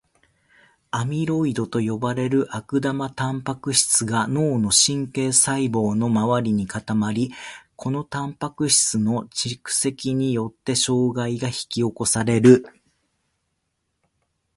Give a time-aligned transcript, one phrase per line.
[0.89, 7.31] アミロイドと呼ばれる悪玉タンパク質が脳の神経細胞の周りに固まり、
[7.75, 12.65] このタンパク質の蓄積によって障害が引き起こされる。